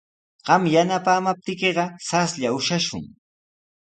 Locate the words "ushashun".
2.59-3.03